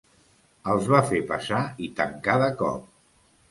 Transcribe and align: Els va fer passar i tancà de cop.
Els 0.73 0.87
va 0.93 1.01
fer 1.09 1.19
passar 1.33 1.61
i 1.89 1.91
tancà 2.01 2.41
de 2.47 2.51
cop. 2.65 2.91